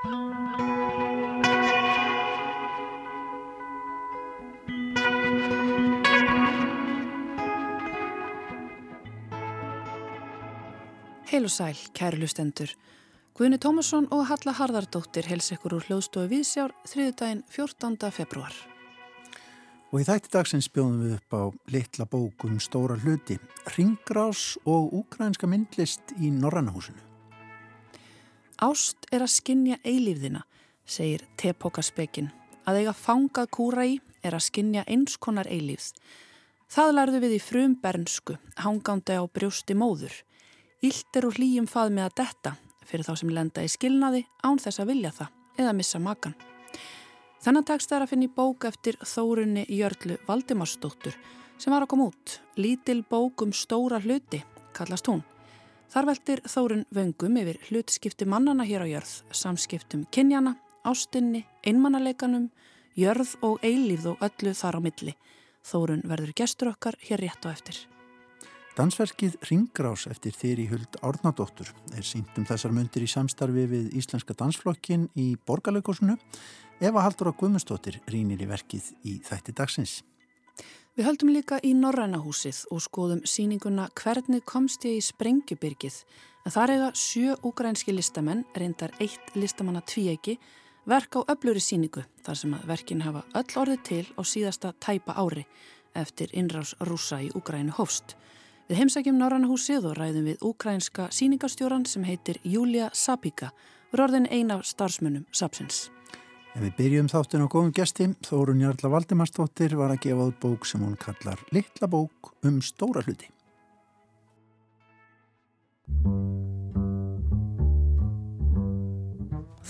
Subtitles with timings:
[0.00, 0.08] Heil
[11.44, 12.72] og sæl, kæru lustendur.
[13.36, 18.08] Guðni Tómasson og Halla Harðardóttir hels ykkur úr hljóðstofu Vísjár þriðudaginn 14.
[18.08, 18.56] februar.
[19.92, 21.42] Og í þætti dagsins bjóðum við upp á
[21.76, 23.36] litla bók um stóra hluti,
[23.76, 27.09] Ringgrás og úkrænska myndlist í Norrannahúsinu.
[28.60, 30.42] Ást er að skinja eilífðina,
[30.84, 32.26] segir Tepokaspekin.
[32.68, 35.94] Að eiga fangað kúra í er að skinja eins konar eilífð.
[36.68, 40.12] Það lærðu við í frum bernsku, hangandi á brjósti móður.
[40.84, 44.60] Ílt er úr hlýjum fað með að detta fyrir þá sem lenda í skilnaði án
[44.60, 46.36] þess að vilja það eða missa makan.
[47.40, 51.16] Þennan tekst er að finna í bók eftir Þórunni Jörglu Valdimarsdóttur
[51.56, 52.40] sem var að koma út.
[52.60, 54.44] Lítil bók um stóra hluti,
[54.76, 55.24] kallast hún.
[55.90, 60.52] Þar veldir Þórun vöngum yfir hlutskipti mannana hér á jörð, samskiptum kynjana,
[60.86, 62.46] ástinni, einmannaleikanum,
[62.94, 65.14] jörð og eilíð og öllu þar á milli.
[65.66, 67.80] Þórun verður gestur okkar hér rétt á eftir.
[68.78, 74.36] Dansverkið Ringgrás eftir Þyri Huld Árnadóttur er sínt um þessar myndir í samstarfi við Íslenska
[74.38, 76.14] dansflokkin í Borgarleikosunu.
[76.78, 79.98] Eva Haldur á Guðmundsdóttir rínir í verkið í þætti dagsins.
[80.98, 86.00] Við höldum líka í Norrænahúsið og skoðum síninguna Hvernig komst ég í Sprengjubyrgið.
[86.42, 90.34] En þar eiga sjö ukrænski listamenn, reyndar eitt listamanna tvíegi,
[90.90, 95.14] verk á öfluri síningu þar sem að verkin hafa öll orðið til á síðasta tæpa
[95.14, 95.46] ári
[95.94, 98.16] eftir innrás rúsa í Ukrænu hófst.
[98.66, 103.54] Við heimsækjum Norrannahúsið og ræðum við ukrænska síningastjóran sem heitir Júlia Sapika
[103.94, 105.86] er orðin eina af starfsmönnum Sapsins.
[106.50, 108.08] En við byrjum þáttun á góðum gesti.
[108.26, 113.04] Þórun Jarla Valdimarsdóttir var að gefa út bók sem hún kallar Littla bók um stóra
[113.06, 113.30] hluti.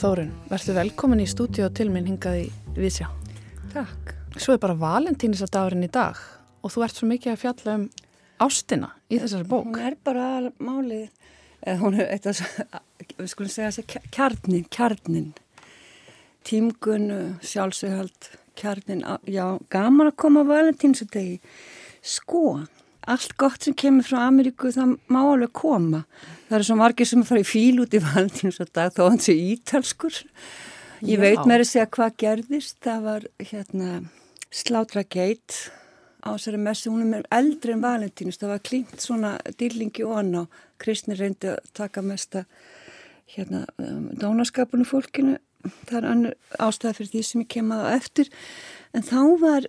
[0.00, 2.46] Þórun, verður velkomin í stúdíu til minn hingaði
[2.78, 3.10] viðsjá.
[3.74, 4.14] Takk.
[4.40, 6.16] Svo er bara valentínisadagurinn í dag
[6.64, 7.84] og þú ert svo mikið að fjalla um
[8.40, 9.69] ástina í þessari bók.
[9.69, 11.10] Hún er bara málið,
[11.82, 12.40] hún er eitthvað,
[13.19, 15.30] við skulum segja þessi kjarnin, kjarnin,
[16.46, 17.08] tímgun,
[17.44, 21.40] sjálfsöghald, kjarnin, já, gaman að koma á valentínsudegi,
[22.02, 22.60] sko,
[23.10, 26.04] allt gott sem kemur frá Ameríku það má alveg koma.
[26.48, 30.22] Það eru svo margir sem fara í fíl út í valentínsudag þó hans er ítalskur.
[31.00, 31.22] Ég já.
[31.22, 34.00] veit mér að segja hvað gerðist, það var hérna
[34.50, 35.70] Slátra Gate
[36.20, 40.34] á þessari messu, hún er eldri en Valentínus, það var klínt svona dýrlingi og hann
[40.36, 40.42] á
[40.80, 42.44] kristni reyndi að taka mesta
[43.30, 45.38] hérna um, dánaskapunum fólkinu,
[45.88, 48.31] það er annar ástæða fyrir því sem ég kemaði á eftir.
[48.97, 49.69] En þá var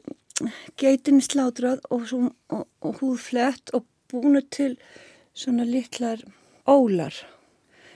[0.82, 2.12] geitin slátrað og,
[2.50, 4.76] og, og húð flett og búinu til
[5.38, 6.24] svona litlar
[6.70, 7.16] ólar.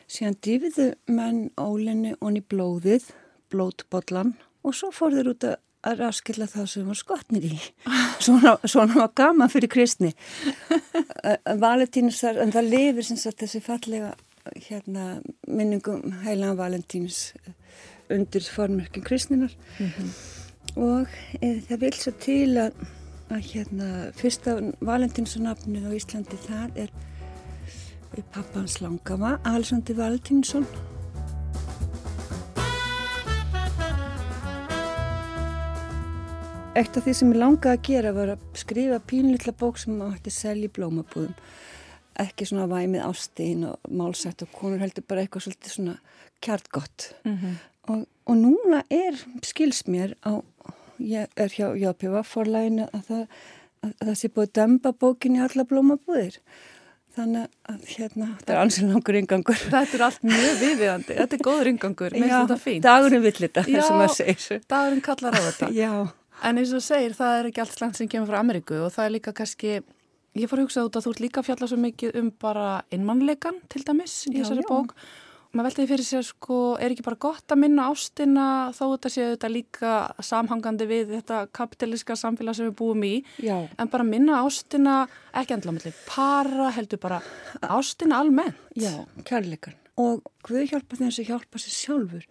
[0.07, 3.09] Síðan dýfiðu menn ólinni í blóðið
[3.53, 4.35] blótbollan
[4.65, 7.57] og svo fór þeir út að að raskilla það sem var skotnir í.
[8.25, 10.13] Svona, svona var gaman fyrir kristni.
[11.61, 14.13] Valentínus en það lifir sem sagt þessi fallega
[14.65, 17.35] hérna, minningum heilan Valentínus
[18.09, 20.09] undir formörkjum kristninar mm -hmm.
[20.75, 21.07] og
[21.41, 22.71] e, það vil svo til að,
[23.29, 26.89] að hérna, fyrsta Valentínusnafnið á Íslandi það er
[28.31, 30.67] pappans langama Alessandi Valentínsson
[36.75, 40.17] Eitt af því sem ég langaði að gera var að skrifa pínlilla bók sem maður
[40.17, 41.37] hætti selja í blómabúðum.
[42.19, 45.93] Ekki svona væmið ástíðin og málsætt og konur heldur bara eitthvað svolítið svona
[46.43, 47.15] kjartgott.
[47.23, 47.53] Mm -hmm.
[47.91, 50.41] Og, og núna er, skils mér á,
[51.01, 53.25] ég er hjá Jópiva forlæginu að það,
[53.81, 56.39] að, að það sé búið að dömba bókin í alla blómabúðir.
[57.15, 59.59] Þannig að hérna, þetta er ansinn langur yngangur.
[59.71, 62.83] Þetta er allt mjög viðiðandi, þetta er góður yngangur, með þetta fínt.
[62.83, 64.63] Dagurinn vill þetta, þess að maður segir.
[64.73, 65.69] Dagurinn kallar á þetta.
[65.77, 65.91] Já.
[66.43, 69.07] En eins og segir, það er ekki allt slangt sem kemur frá Ameríku og það
[69.07, 69.77] er líka kannski,
[70.35, 72.67] ég fór að hugsa út að þú ert líka að fjalla svo mikið um bara
[72.91, 74.67] innmannleikan til dæmis í þessari já.
[74.73, 75.07] bók og
[75.55, 79.27] maður veltiði fyrir sér sko, er ekki bara gott að minna ástina þó þetta séu
[79.31, 79.93] þetta líka
[80.27, 83.13] samhangandi við þetta kapitaliska samfélag sem við búum í,
[83.43, 83.55] já.
[83.63, 84.97] en bara minna ástina,
[85.35, 87.21] ekki endla með para, heldur bara
[87.61, 88.59] ástina almennt.
[88.75, 88.91] Já,
[89.27, 92.25] kærleikan og hvað hjálpa þeim sem hjálpa sér sjálfur,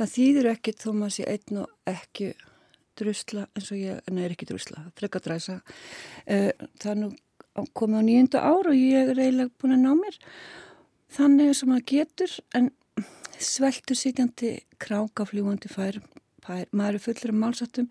[0.00, 2.32] það þýðir ekkit þó maður sé einn og ekki
[2.98, 5.60] drusla eins og ég, en það er ekki drusla, frekadræsa.
[6.30, 6.50] Eh,
[6.82, 7.08] það nú
[7.74, 10.18] komið á nýjönda ár og ég er eiginlega búin að ná mér
[11.14, 12.70] þannig sem maður getur en
[13.38, 14.52] sveltur sitjandi
[14.82, 15.98] krákafljúandi fær,
[16.44, 17.88] fær, maður er fullur af málsattum,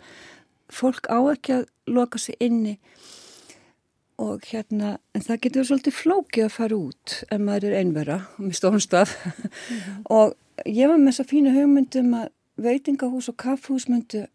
[0.72, 2.78] fólk á ekki að loka sig inni
[4.22, 8.58] og hérna, en það getur svolítið flókið að fara út en maður er einverða með
[8.60, 10.02] stónstaf mm -hmm.
[10.18, 10.36] og
[10.66, 14.28] ég var með þessa fína hugmyndum að veitingahús og kaffhús myndu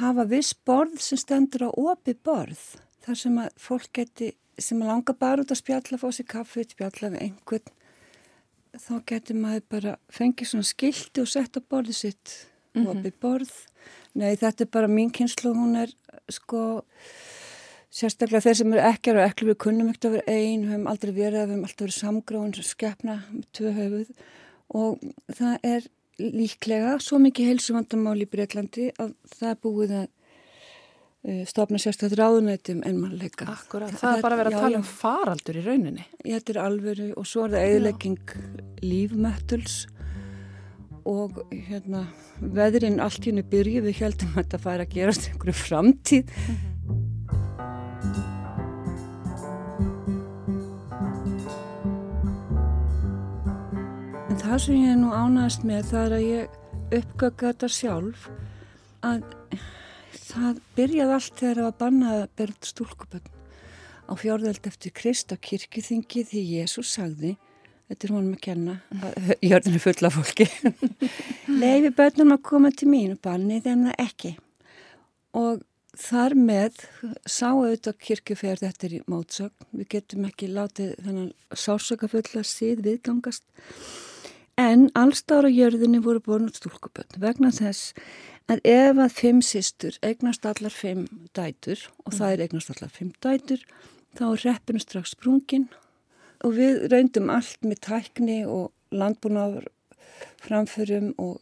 [0.00, 2.62] hafa viss borð sem stendur á opi borð
[3.04, 6.64] þar sem að fólk geti sem að langa bara út að spjalla fóð sér kaffi,
[6.64, 7.72] spjalla við einhvern
[8.80, 12.34] þá getur maður bara fengið svona skildi og sett á borði sitt.
[12.74, 12.98] Mm -hmm.
[12.98, 13.54] opi borð.
[14.14, 15.90] Nei þetta er bara mín kynslu hún er
[16.28, 16.84] sko
[17.94, 20.86] sérstaklega þeir sem eru ekkjar og ekklu við kunnum ekkert að vera einn, við hefum
[20.90, 24.10] aldrei verið við hefum alltaf verið samgráðun, skefna með tvö höfuð.
[24.74, 24.98] Og
[25.38, 25.86] það er
[26.18, 30.08] líklega svo mikið heilsuvandamál í Breitlandi að það er búið að
[31.24, 33.48] uh, stopna sérstaklega ráðunætum en mannleika.
[33.52, 36.06] Akkurat, það, það er bara að vera að tala um faraldur í rauninni.
[36.24, 38.36] Þetta er alveru og svo er það eðlegging
[38.84, 39.80] lífmættuls
[41.04, 42.06] og hérna
[42.40, 46.30] veðurinn allt hérna byrju við heldum að þetta fær að gerast einhverju framtíð.
[46.30, 46.70] Mm -hmm.
[54.54, 58.26] það sem ég er nú ánægast með það er að ég uppgögga þetta sjálf
[59.02, 59.24] að
[60.24, 63.32] það byrjaði allt þegar það var bannað að berða stúlkuböld
[64.04, 67.34] á fjörðeld eftir Krist á kirkjuþingi því Jésús sagði
[67.88, 68.78] þetta er honum að kenna
[69.44, 70.48] jörðinu fulla fólki
[71.62, 74.34] leiði börnum að koma til mín og banni þeim það ekki.
[75.34, 75.62] Og
[75.98, 76.80] þar með
[77.26, 79.68] sáu auðvitað kirkjuferð þetta er í mótsögn.
[79.74, 83.44] Við getum ekki látið þennan sásökafulla síð viðgangast
[84.60, 87.94] En allstára jörðinni voru borðin stúlkubönd vegna þess
[88.46, 93.10] að ef að fimm sýstur eignast allar fimm dætur og það er eignast allar fimm
[93.24, 93.64] dætur
[94.14, 95.66] þá er reppinu strax sprungin
[96.44, 99.66] og við reyndum allt með tækni og landbúnaður
[100.44, 101.40] framförum og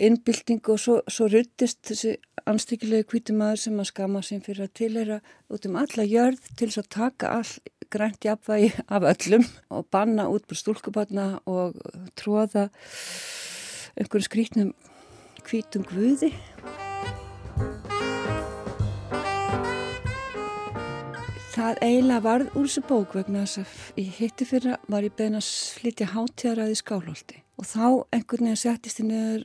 [0.00, 2.16] innbyltingu og svo, svo ruttist þessi
[2.48, 5.20] anstíkilegi kvítumadur sem að skama sem fyrir að tilhera
[5.52, 7.52] út um alla jörð til þess að taka all
[7.92, 11.76] grænt jafnvægi af öllum og banna útbúr stúlkubarna og
[12.16, 12.68] tróða
[13.96, 14.72] einhverjum skrítnum
[15.46, 16.32] hvítum guði.
[21.52, 25.36] Það eiginlega varð úr þessu bók vegna þess að í hitti fyrra var ég bein
[25.36, 27.84] að flytja hátjaraði skálholti og þá
[28.16, 29.44] einhvern veginn settist ég niður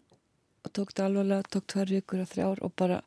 [0.63, 3.01] og tók þetta alvarlega, tók tvær vikur að þrjár og bara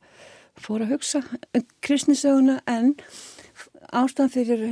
[0.60, 1.22] fór að hugsa
[1.56, 2.92] um kristnisöguna en
[3.88, 4.64] ástæðan fyrir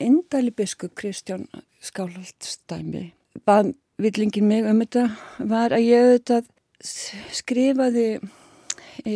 [0.00, 1.46] indæli biskup Kristján
[1.80, 3.10] Skálhaldstæmi
[3.46, 5.06] bað villingin mig um þetta
[5.48, 6.48] var að ég auðvitað
[7.36, 8.06] skrifaði
[9.04, 9.14] e,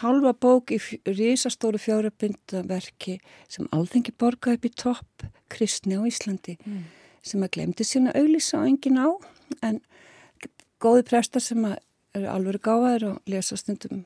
[0.00, 6.82] halva bók í risastóru fjárabindaverki sem alþengi borgaði upp í topp kristni á Íslandi mm.
[7.22, 9.08] sem að glemdi sína auðlýsa og engin á
[9.62, 9.80] en
[10.82, 14.04] góði prestar sem eru alveg gáðar og lesa stundum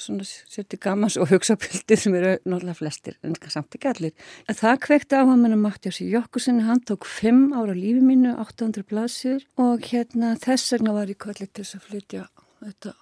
[0.00, 4.14] svona sérti gamans og hugsapildir sem eru náttúrulega flestir en samt ekki allir.
[4.48, 8.88] En það kvekti á hann með Mattiasi Jokkusinni, hann tók fimm ára lífi mínu, 800
[8.88, 12.26] blaðsjur og hérna þess vegna var ég kvallið til þess að flytja
[12.62, 12.96] þetta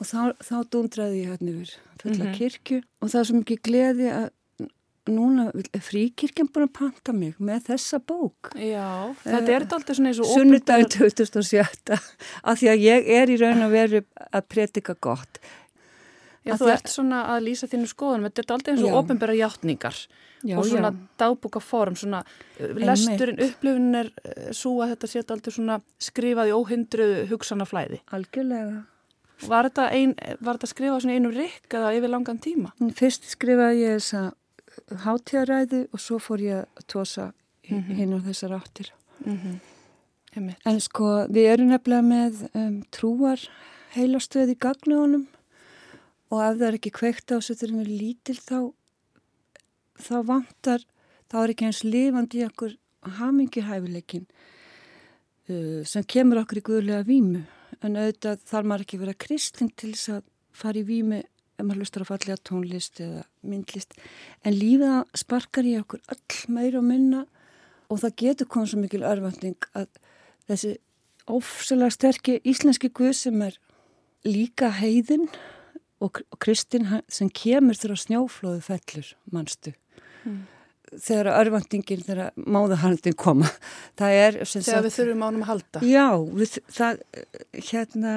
[0.00, 2.38] og þá, þá dundraði ég hérna yfir fulla mm -hmm.
[2.38, 4.30] kirkju og það er svo mikið gleði að
[5.04, 5.50] núna
[5.84, 10.30] fríkirkjan búin að panta mig með þessa bók Já, þetta er alltaf svona eins og
[10.30, 11.98] Sunnudagin 2007
[12.42, 14.00] að því að ég er í raun að veru
[14.30, 15.40] að predika gott
[16.44, 20.00] Já, þú ert svona að lýsa þínu skoðunum, þetta er aldrei eins og ofinbæra hjáttningar
[20.44, 25.54] já, og svona dagbúkaform, svona uh, lesturinn, upplifin er uh, svo að þetta setja aldrei
[25.56, 28.02] svona skrifað í óhundruðu hugsanaflæði.
[28.12, 28.82] Algjörlega.
[29.44, 30.12] Var þetta, ein,
[30.44, 32.74] var þetta skrifað svona einu rikk eða yfir langan tíma?
[32.98, 34.24] Fyrst skrifaði ég þessa
[35.04, 37.30] hátíðaræðu og svo fór ég að tósa
[37.70, 37.94] mm -hmm.
[37.94, 38.92] hinn á þessar áttir.
[39.24, 40.54] Mm -hmm.
[40.66, 43.40] En sko, við erum nefnilega með um, trúar
[43.94, 45.26] heilastöð í gagnuðunum
[46.32, 48.58] og ef það er ekki kveikt á þessu þegar það er lítil þá
[50.04, 50.86] þá vantar
[51.30, 52.76] þá er ekki eins lifandi í okkur
[53.18, 57.44] hamingihæfileikin uh, sem kemur okkur í guðlega výmu
[57.84, 61.20] en auðvitað þarf maður ekki vera kristin til þess að fara í výmu
[61.54, 63.94] ef maður lustar að fallega tónlist eða myndlist.
[64.42, 67.24] En lífiða sparkar í okkur öll meira og minna
[67.90, 70.00] og það getur komið svo mikil örfanding að
[70.48, 70.72] þessi
[71.30, 73.58] ofsalega sterkir íslenski guð sem er
[74.26, 75.28] líka heiðin
[76.02, 79.74] og, og Kristinn sem kemur þegar snjóflóðu fellur mannstu
[80.24, 80.40] mm.
[80.94, 83.50] þegar örvandingin þegar máðahaldin koma
[83.98, 86.08] það er þegar við þurfum ánum að halda já,
[86.40, 87.04] við, það,
[87.70, 88.16] hérna,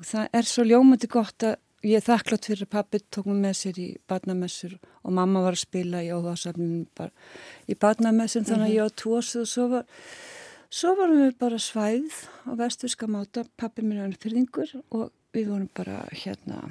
[0.00, 3.54] það er svo ljómandi gott að ég er þakklátt fyrir að pappi tók mig með
[3.56, 8.76] sér í badnamessur og mamma var að spila í óhásafnum í badnamessum þannig að mhm.
[8.76, 9.86] ég á tósu og svo var
[10.70, 15.70] svo varum við bara svæð á vesturska máta pappi mér er fyrðingur og við vorum
[15.74, 16.68] bara hérna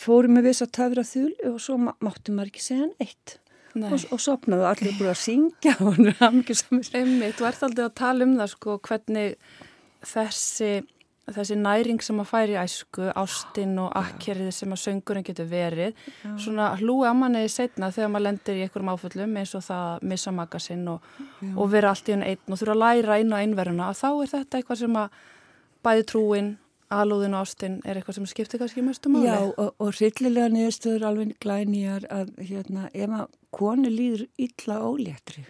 [0.00, 3.38] fórum við þess að tafra þul og svo máttum maður ekki segja neitt.
[3.76, 7.82] Og, og sopnaðu allir búin að syngja og hann er hafmyggjur samir þú ert aldrei
[7.84, 9.34] að tala um það sko hvernig
[10.06, 10.70] þessi,
[11.28, 16.32] þessi næring sem að færi æsku, ástinn og akkerið sem að söngurinn getur verið Já.
[16.46, 20.36] svona hlúi að manniði setna þegar maður lendir í einhverjum áföllum eins og það missa
[20.40, 21.10] magasinn og,
[21.52, 24.08] og vera allt í einn einn og þurfa að læra inn á einverjuna að þá
[24.14, 25.20] er þetta eitthvað sem að
[25.84, 26.54] bæði trúin
[26.92, 29.26] alúðin ástinn er eitthvað sem skiptir kannski mjög máli.
[29.26, 35.46] Já og, og rillilega niðurstöður alveg glænýjar að hérna, ef að konu líður illa óléttri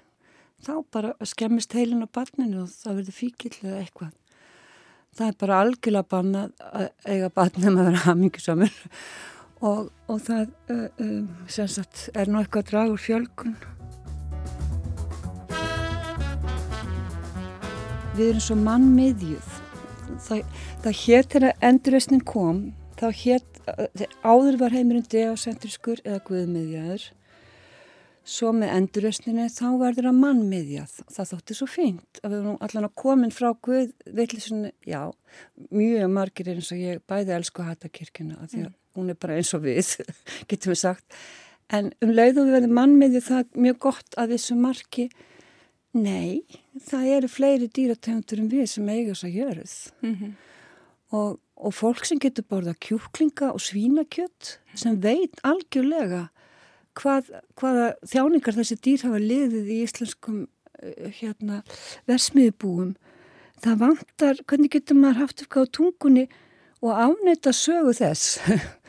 [0.66, 4.12] þá bara skemmist heilin á barninu og það verður fíkill eða eitthvað.
[5.16, 8.75] Það er bara algjörlega banna að eiga barnum að vera hamingisamur
[9.64, 13.57] og, og það um, sagt, er nú eitthvað að draga úr fjölkun.
[18.16, 19.65] Við erum svo mannmiðjuð
[20.25, 20.42] það,
[20.85, 22.64] það hétt þegar endurreysnin kom
[22.96, 23.61] þá hétt,
[24.25, 27.06] áður var heimurinn degasentriskur eða guðmiðjaður.
[28.26, 30.94] Svo með endurreysninni þá verður að mannmiðjað.
[31.14, 35.02] Það þótti svo fínt að við erum allan að komin frá guð villisunni, já,
[35.70, 38.80] mjög margir eins og ég bæði elsku að hata kirkina að því að mm.
[38.99, 39.92] hún er bara eins og við
[40.50, 41.20] getum við sagt,
[41.70, 45.08] en um leiðum við verðum mannmiðjað það er mjög gott að þessu margi
[45.96, 46.42] Nei,
[46.83, 50.33] það eru fleiri dýrategundur en við sem eiga þess að jöruð mm -hmm.
[51.11, 56.28] og, og fólk sem getur borða kjúklinga og svínakjött sem veit algjörlega
[56.97, 61.62] hvað, hvaða þjáningar þessi dýr hafa liðið í íslenskum uh, hérna,
[62.09, 62.97] versmiðbúum.
[63.64, 66.26] Það vantar, hvernig getur maður haft eitthvað á tungunni
[66.85, 68.40] og ánætta sögu þess,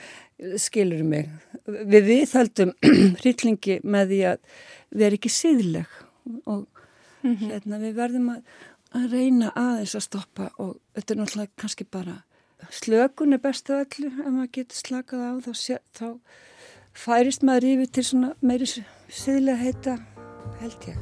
[0.66, 1.30] skilur mig.
[1.66, 2.74] Við viðhaldum
[3.22, 4.42] hryllingi með því að
[5.04, 6.02] vera ekki síðleg
[6.46, 6.66] og
[7.24, 7.52] mm -hmm.
[7.52, 8.42] hérna, við verðum að,
[8.92, 12.22] að reyna aðeins að stoppa og þetta er náttúrulega kannski bara
[12.70, 16.20] slökun er bestu öllu ef maður getur slakað á þá, sé, þá
[16.94, 19.98] færist maður yfir til svona meiri siðlega heita
[20.62, 20.98] held ég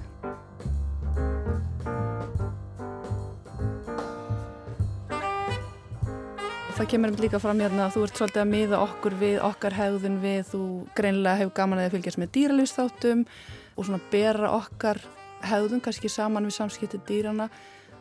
[6.76, 10.18] Það kemur líka fram hérna að þú ert svolítið að miða okkur við, okkar hegðun
[10.20, 10.64] við, þú
[10.98, 13.22] greinlega hefur gaman að fylgjast með dýralýstáttum
[13.80, 15.00] og svona bera okkar
[15.50, 17.50] hegðun kannski saman við samskipti dýrana.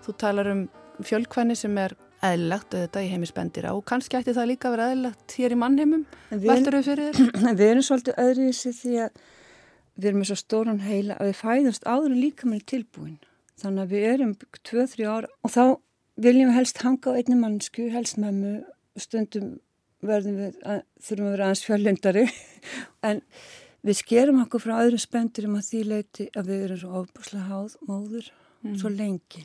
[0.04, 0.64] Þú talar um
[1.04, 5.36] fjölkvæni sem er eðlilegt auðvitað í heimisbendira og kannski ætti það líka að vera eðlilegt
[5.38, 6.04] hér í mannheimum.
[6.30, 7.56] Veldur þau fyrir þér?
[7.60, 9.22] Við erum svolítið öðru í þessi því að
[9.94, 13.18] við erum með svo stóran heila að við fæðumst áður líka með tilbúin.
[13.60, 14.32] Þannig að við erum
[14.66, 15.64] 2-3 ára og þá
[16.24, 18.56] viljum við helst hanga á einni mannsku, helst mömmu,
[18.98, 19.52] stundum
[20.04, 22.24] verðum við að, þurfum að vera aðeins fjöllundari
[23.08, 23.22] en
[23.84, 27.74] Við skerum okkur frá öðrum spendurum að því leiti að við erum svo ofbúslega háð
[27.84, 28.30] móður
[28.64, 28.78] mm.
[28.80, 29.42] svo lengi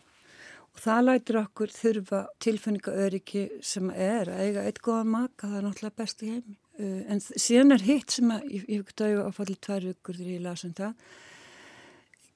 [0.69, 5.65] og það lætir okkur þurfa tilfinningaöryggi sem er að eiga eitt góðan maka, það er
[5.65, 6.55] náttúrulega best í heimi.
[6.79, 10.31] Uh, en síðan er hitt sem að, ég ekki dægu að falla tvær vikur þegar
[10.31, 11.11] ég lasa um það,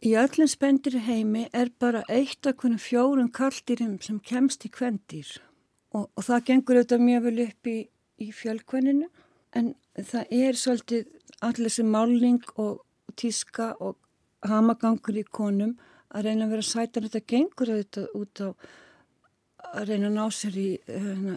[0.04, 5.38] í öllum spendur heimi er bara eitt af hvernig fjórun kalldýrum sem kemst í kvendýr
[5.96, 7.78] og, og það gengur auðvitað mjög vel upp í,
[8.20, 9.08] í fjölkvenninu
[9.56, 9.72] en
[10.10, 11.08] það er svolítið
[11.48, 12.84] allir þessi máling og
[13.20, 13.98] tíska og
[14.48, 15.76] hamagangur í konum
[16.14, 18.48] að reyna að vera sætan þetta gengur þetta út á
[19.74, 21.36] að reyna að ná sér í hérna,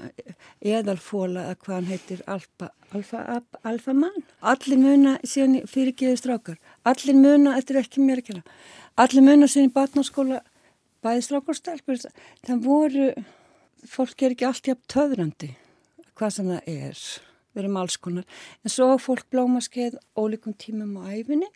[0.60, 3.20] eðalfóla eða hvað hann heitir alfa, alfa,
[3.64, 4.24] alfa mann.
[4.44, 6.58] Allir muna síðan fyrirgeði strákar.
[6.84, 8.42] Allir muna, þetta er ekki mér ekki
[8.96, 10.42] allir muna síðan í batnarskóla
[11.04, 13.08] bæði strákarstelpur það voru,
[13.86, 15.52] fólk er ekki allt jafn töðrandi
[16.16, 17.02] hvað sem það er
[17.56, 18.26] við erum alls konar,
[18.62, 21.48] en svo fólk blómaskeið ólíkum tímum á æfinni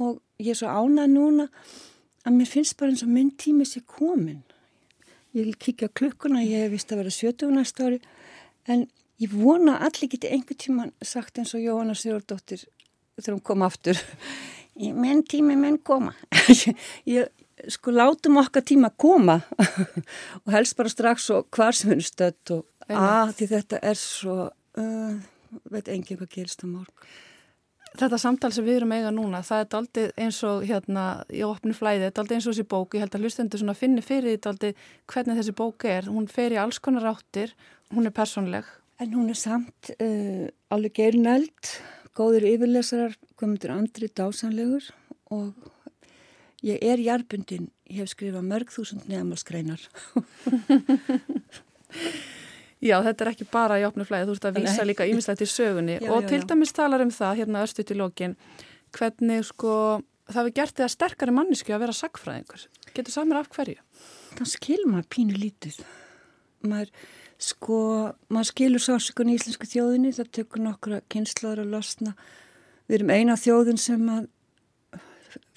[0.00, 1.48] og ég er svo ánað núna
[2.24, 4.42] að mér finnst bara eins og minn tími sé komin.
[5.34, 8.00] Ég vil kíkja klukkuna, ég hef vist að vera 70 næsta ári,
[8.70, 8.86] en
[9.22, 12.64] ég vona að allir geti einhver tíma sagt eins og Jóhanna Sigurdóttir
[13.20, 14.00] þegar hún kom aftur,
[14.74, 16.14] minn tími minn koma.
[17.14, 17.28] ég,
[17.70, 19.40] sko látum okkar tíma koma
[20.44, 24.00] og helst bara strax og hvar sem við erum stött og að því þetta er
[24.00, 24.38] svo
[24.80, 25.14] uh,
[25.70, 27.08] veit enginn hvað gerist á morg
[27.94, 31.70] Þetta samtal sem við erum eiga núna, það er aldrei eins og hérna í opni
[31.78, 34.50] flæði, þetta er aldrei eins og þessi bók, ég held að hlustendur finni fyrir þetta
[34.50, 34.72] aldrei
[35.12, 37.54] hvernig þessi bók er, hún fer í alls konar áttir,
[37.94, 38.66] hún er personleg.
[38.98, 41.70] En hún er samt uh, alveg geirineld,
[42.18, 44.90] góður yfirlesarar, komundur andri dásanlegur
[45.30, 45.54] og
[46.66, 49.86] ég er jarbundin, ég hef skrifað mörg þúsund nefnarskreinar.
[52.84, 54.88] Já, þetta er ekki bara í opnu flæði, þú ert að vísa Nei.
[54.90, 57.96] líka ímislegt í sögunni já, og já, til dæmis talar um það, hérna östu til
[58.02, 58.36] lókin,
[58.94, 59.74] hvernig sko
[60.28, 62.66] það hefur gert þið að sterkari mannisku að vera sagfræðingur.
[62.94, 63.80] Getur samir af hverju?
[64.38, 65.80] Það skilur maður pínu lítið.
[66.64, 66.92] Maður,
[67.48, 67.80] sko,
[68.32, 72.14] maður skilur sásökun í íslensku þjóðinni, það tekur nokkra kynslaður að losna.
[72.88, 74.30] Við erum eina þjóðin sem að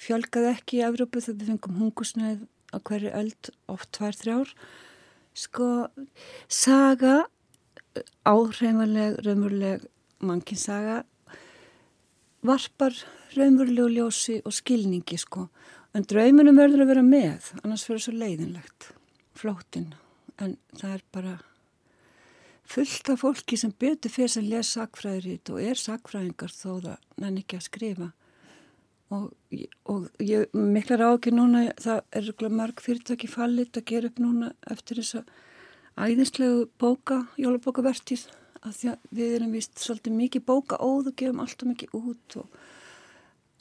[0.00, 4.52] fjölgaði ekki í Evrópu þegar við fengum hungusneið á hverju öld oft tvær, þrjár
[5.38, 5.86] Sko,
[6.50, 7.28] saga,
[8.26, 9.84] áhreifanleg, raunveruleg
[10.26, 11.04] mannkinsaga,
[12.42, 12.96] varpar
[13.36, 15.46] raunverulegu ljósi og skilningi sko.
[15.94, 18.90] En draumunum verður að vera með, annars verður svo leiðinlegt,
[19.38, 19.92] flótinn.
[20.42, 21.36] En það er bara
[22.68, 27.44] fullt af fólki sem betur fyrir sem les sakfræðirít og er sakfræðingar þó það nenni
[27.44, 28.10] ekki að skrifa.
[29.08, 29.30] Og,
[29.88, 34.50] og ég miklar á ekki núna, það er marg fyrirtæki fallit að gera upp núna
[34.68, 35.30] eftir þess að
[35.98, 38.26] æðinslegu bóka, jólabókavertið
[38.62, 42.38] að því að við erum vist svolítið mikið bóka óð og gefum alltaf mikið út
[42.40, 42.58] og,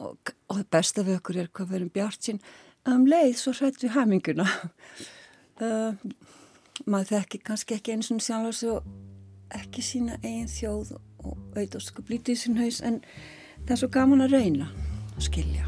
[0.04, 2.42] og, og það besta við okkur er hvað við erum bjart sín
[2.88, 4.48] um leið svo hrætt við hæminguna
[5.64, 5.92] uh,
[6.86, 8.92] maður þekki kannski ekki eins og sjálf og
[9.58, 13.02] ekki sína eigin þjóð og og sko blítið sín haus en
[13.66, 14.70] það er svo gaman að reyna
[15.18, 15.68] að skilja.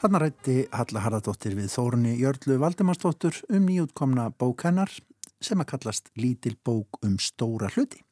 [0.00, 4.88] Hanna rætti Halla Harðardóttir við Þórunni Jörlu Valdimarsdóttur um nýjútkomna bók hennar
[5.40, 8.02] sem að kallast Lítil bók um stóra hluti.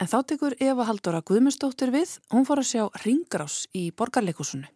[0.00, 4.66] En þá tekur Eva Haldóra Guðmundsdóttir við, hún fór að sjá ringrás í borgarleikusunu.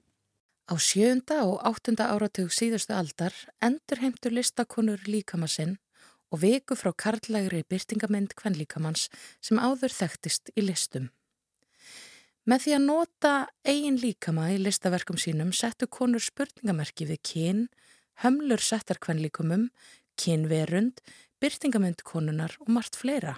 [0.67, 5.77] Á sjönda og áttunda áratug síðustu aldar endur heimtur listakonur líkamassinn
[6.35, 9.07] og veku frá karlægri byrtingamind kvenlíkamanns
[9.41, 11.11] sem áður þekktist í listum.
[12.47, 13.35] Með því að nota
[13.67, 17.63] eigin líkama í listaverkum sínum settu konur spurningamerki við kyn,
[18.23, 19.69] hömlur settar kvenlíkumum,
[20.19, 21.03] kynverund,
[21.43, 23.37] byrtingamynd konunar og margt fleira.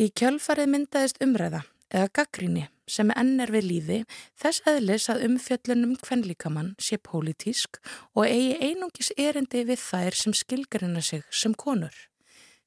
[0.00, 3.98] Í kjölfarið myndaðist umræða eða gaggríni sem enn er við líði
[4.40, 7.80] þess eðlis að umfjöllunum kvenlíkamann sé pólitísk
[8.14, 11.94] og eigi einungis erindi við þær sem skilgarina sig sem konur.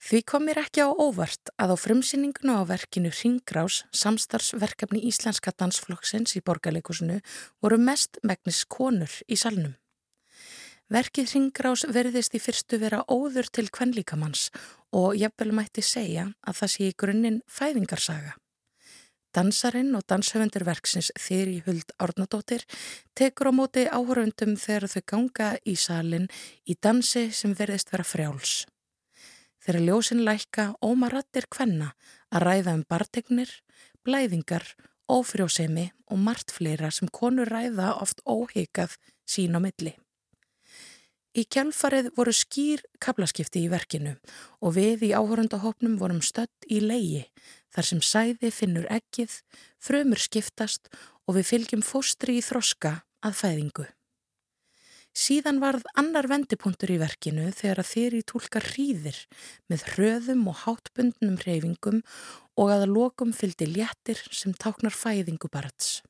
[0.04, 6.36] Því kom mér ekki á óvart að á frumsýningunu á verkinu Ringgrás, samstarfsverkefni Íslenska dansflokksins
[6.36, 7.22] í borgarleikusinu,
[7.64, 9.78] voru mest megnis konur í salnum.
[10.94, 14.52] Verkið Ringgrás verðist í fyrstu vera óður til kvenlíkamanns
[14.94, 18.36] og jafnvel mætti segja að það sé í grunninn fæðingarsaga.
[19.34, 22.68] Dansarinn og danshöfundur verksins Þyri Huld Árnadóttir
[23.18, 26.30] tekur á móti áhöröndum þegar þau ganga í salin
[26.70, 28.54] í dansi sem verðist vera frjáls.
[29.66, 31.96] Þegar ljósin lækka óma rattir kvenna
[32.30, 33.50] að ræða um bartegnir,
[34.06, 34.76] blæðingar,
[35.10, 39.98] ófrjósemi og margt fleira sem konur ræða oft óhyggjað sín á milli.
[41.34, 44.12] Í kjálfarið voru skýr kablaskipti í verkinu
[44.62, 47.24] og við í áhörundahopnum vorum stött í leigi
[47.74, 49.40] þar sem sæði finnur ekkið,
[49.82, 50.92] frömur skiptast
[51.26, 53.88] og við fylgjum fóstri í þroska að fæðingu.
[55.14, 59.20] Síðan varð annar vendipunktur í verkinu þegar að þeirri tólkar hríðir
[59.70, 62.02] með hröðum og hátbundnum reyfingum
[62.58, 66.02] og aða lokum fylgdi léttir sem táknar fæðingu barats.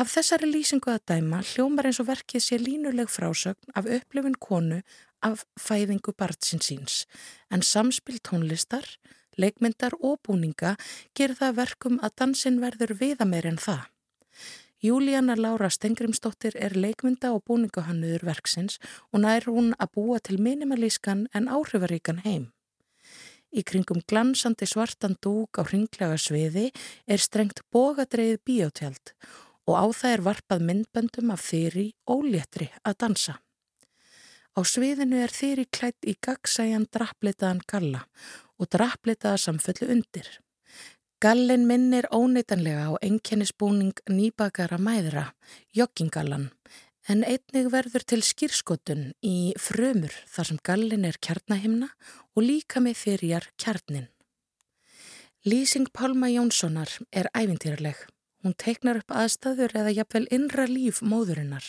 [0.00, 4.78] Af þessari lýsingu að dæma hljómar eins og verkið sé línuleg frásögn af upplifin konu
[5.20, 6.94] af fæðingu baratsins síns
[7.52, 8.86] en samspil tónlistar,
[9.36, 10.78] leikmyndar og búninga
[11.12, 13.82] ger það verkum að dansin verður viða meir en það.
[14.80, 18.80] Júlíana Laura Stengrimsdóttir er leikmynda og búningahannuður verksins
[19.12, 22.48] og nær hún að búa til minimalískan en áhrifaríkan heim.
[23.52, 26.70] Í kringum glansandi svartan dúk á hringlega sviði
[27.04, 33.34] er strengt bogadreið biotjald og á það er varpað myndböndum af þeirri óléttri að dansa.
[34.56, 38.04] Á sviðinu er þeirri klætt í gagsæjan drapplitaðan galla
[38.58, 40.28] og drapplitaða samfellu undir.
[41.20, 45.26] Gallin minnir óneitanlega á enkennisbúning nýbakara mæðra,
[45.76, 46.48] joggingallan,
[47.08, 51.90] en einnig verður til skýrskotun í frömur þar sem gallin er kjarnahimna
[52.34, 54.08] og líka með þyrjar kjarnin.
[55.44, 57.96] Lýsing Pálma Jónssonar er ævintýrleg.
[58.40, 61.66] Hún teiknar upp aðstæður eða jafnvel innra líf móðurinnar.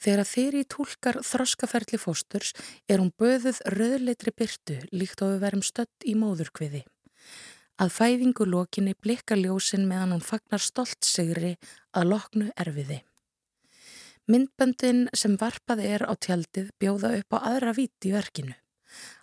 [0.00, 2.54] Þegar þeirri tólkar þroskaferli fósturs
[2.88, 6.82] er hún böðuð röðleitri byrtu líkt og við verum stött í móðurkviði.
[7.82, 11.56] Að fæðingu lokinni blikka ljósin meðan hún fagnar stolt sigri
[11.92, 13.02] að loknu erfiði.
[14.30, 18.54] Myndböndin sem varpað er á tjaldið bjóða upp á aðra vít í verkinu.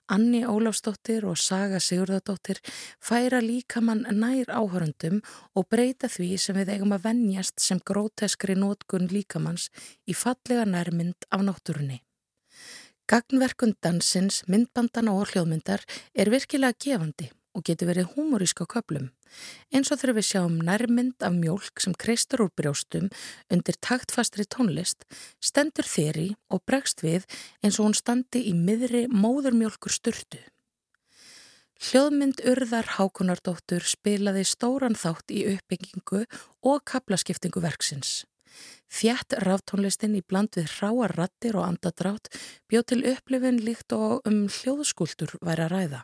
[0.09, 2.59] Anni Ólafsdóttir og Saga Sigurðardóttir
[2.97, 5.21] færa líkamann nær áhörundum
[5.53, 9.69] og breyta því sem við eigum að vennjast sem gróteskri nótgun líkamanns
[10.09, 12.01] í fallega nærmynd af náttúrunni.
[13.09, 19.09] Gagnverkund dansins, myndbandana og hljóðmyndar er virkilega gefandi og getur verið humorísk á köplum.
[19.73, 23.09] Eins og þegar við sjáum nærmynd af mjólk sem kreistur úr brjóstum
[23.53, 25.05] undir taktfastri tónlist,
[25.41, 27.27] stendur þeirri og bregst við
[27.63, 30.41] eins og hún standi í miðri móðurmjólkur sturtu.
[31.79, 36.25] Hljóðmynd Urðar Hákonardóttur spilaði stóran þátt í uppbyggingu
[36.67, 38.25] og kaplaskiptingu verksins.
[38.91, 42.27] Þjætt ráftónlistin í bland við hráar rattir og andadrátt
[42.67, 46.01] bjóð til upplifin líkt og um hljóðskúltur væri að ræða.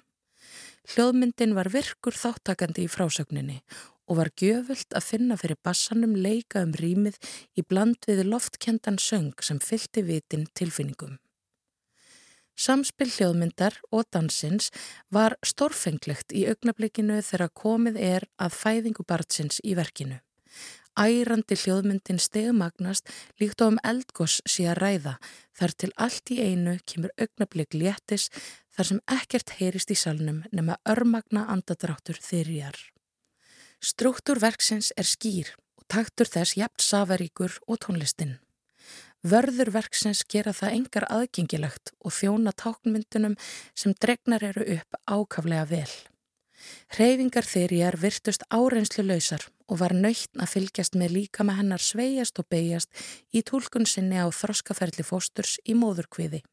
[0.94, 3.62] Hljóðmyndin var virkur þáttakandi í frásögninni
[4.06, 7.18] og var gjöfult að finna fyrir bassanum leika um rýmið
[7.58, 11.18] í bland við loftkendan söng sem fylti vitin tilfinningum.
[12.56, 14.70] Samspill hljóðmyndar og dansins
[15.12, 20.22] var stórfenglegt í augnablikinu þegar komið er að fæðingu barnsins í verkinu.
[20.96, 23.10] Ærandi hljóðmyndin stegumagnast
[23.42, 25.18] líkt á um eldgoss að ræða
[25.60, 28.30] þar til allt í einu kemur augnablík léttis
[28.76, 32.78] þar sem ekkert heyrist í salnum nema örmagna andadráttur þyrjar.
[33.84, 38.40] Struktúr verksins er skýr og taktur þess jæft safaríkur og tónlistinn.
[39.26, 43.38] Vörður verksins gera það engar aðgengilegt og þjóna táknmyndunum
[43.74, 45.94] sem dregnar eru upp ákaflega vel.
[46.94, 52.42] Hreyfingar þeirriar virtust árenslu lausar og var nöytn að fylgjast með líka með hennar sveigjast
[52.42, 56.44] og beigjast í tólkun sinni á þroskaferli fósturs í móðurkviði.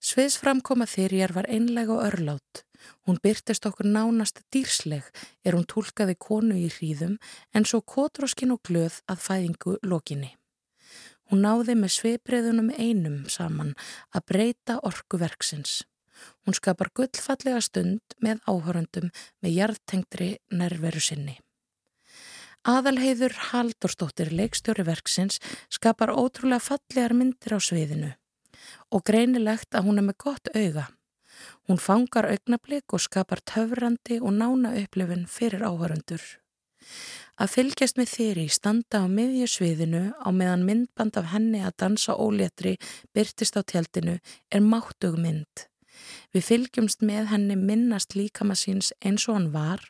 [0.00, 2.62] Sviðsframkoma þeirriar var einlega og örlátt.
[3.04, 5.04] Hún byrtist okkur nánast dýrsleg
[5.44, 7.18] er hún tólkaði konu í hríðum
[7.52, 10.30] en svo kotróskin og glöð að fæðingu lokinni.
[11.28, 13.74] Hún náði með sveibriðunum einum saman
[14.16, 15.82] að breyta orkuverksins.
[16.48, 19.12] Hún skapar gullfallega stund með áhörundum
[19.44, 21.36] með jarðtengdri nærveru sinni.
[22.64, 28.14] Aðalheiður Haldurstóttir leikstjóri verksins skapar ótrúlega fallegar myndir á sviðinu
[28.90, 30.88] og greinilegt að hún er með gott auga.
[31.68, 36.20] Hún fangar augnablik og skapar töfrandi og nána upplifin fyrir áhörundur.
[37.40, 42.16] Að fylgjast með þeirri standa á miðju sviðinu á meðan myndband af henni að dansa
[42.18, 42.74] óléttri
[43.16, 44.18] byrtist á tjaldinu
[44.52, 45.64] er máttug mynd.
[46.34, 49.86] Við fylgjumst með henni minnast líkama síns eins og hann var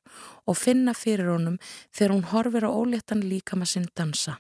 [0.47, 1.59] og finna fyrir honum
[1.91, 4.39] þegar hún horfir á óléttan líkama sín dansa.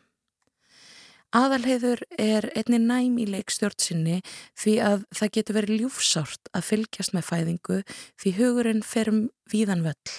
[1.30, 4.16] Aðalheiður er einni næm í leikstjórn sinni
[4.58, 7.76] því að það getur verið ljúfsárt að fylgjast með fæðingu
[8.18, 9.20] því hugurinn ferum
[9.52, 10.14] víðan völl.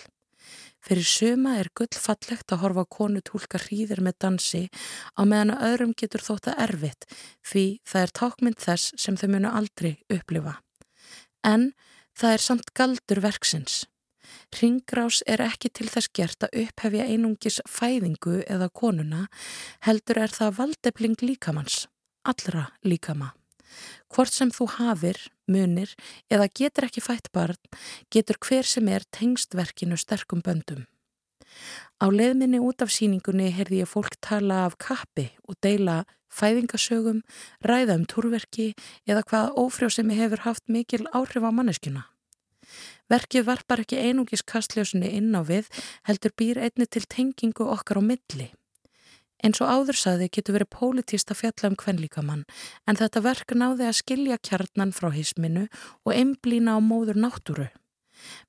[0.81, 4.63] Fyrir suma er gullfallegt að horfa konu tólka hríðir með dansi
[5.19, 7.05] á meðan öðrum getur þótt að erfitt
[7.43, 10.57] því það er tákmynd þess sem þau munu aldrei upplifa
[11.43, 11.73] en
[12.17, 13.83] það er samt galdur verksins.
[14.59, 19.27] Ringgrás er ekki til þess gert að upphefja einungis fæðingu eða konuna,
[19.85, 21.85] heldur er það valdefling líkamanns,
[22.23, 23.33] allra líkama.
[24.11, 25.17] Hvort sem þú hafir,
[25.47, 25.93] munir
[26.31, 27.59] eða getur ekki fætt barn,
[28.11, 30.87] getur hver sem er tengstverkinu sterkum böndum.
[32.01, 37.21] Á leðminni út af síningunni heyrði ég fólk tala af kappi og deila fæðingasögum,
[37.63, 38.71] ræða um túrverki
[39.07, 42.07] eða hvaða ófrjósemi hefur haft mikil áhrif á manneskjuna.
[43.11, 45.67] Verkið varpar ekki einungis kastljósinni inn á við,
[46.07, 48.51] heldur býr einni til tengingu okkar á milli.
[49.41, 52.43] Eins og áðursaði getur verið pólitíst að fjalla um kvenlíkamann,
[52.85, 55.65] en þetta verk náði að skilja kjarnan frá hisminu
[56.05, 57.67] og einblýna á móður náttúru.